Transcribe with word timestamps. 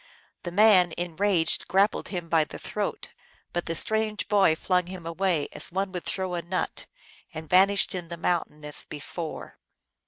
The 0.41 0.51
man, 0.51 0.93
enraged, 0.97 1.67
grappled 1.67 2.07
him 2.07 2.27
by 2.27 2.43
the 2.43 2.57
throat, 2.57 3.13
but 3.53 3.67
the 3.67 3.75
strange 3.75 4.27
boy 4.27 4.55
flung 4.55 4.87
him 4.87 5.05
away 5.05 5.47
as 5.53 5.71
one 5.71 5.91
would 5.91 6.05
throw 6.05 6.33
a 6.33 6.41
nut, 6.41 6.87
and 7.35 7.47
vanished 7.47 7.93
in 7.93 8.07
the 8.07 8.17
mountain 8.17 8.65
as 8.65 8.83
before. 8.85 9.59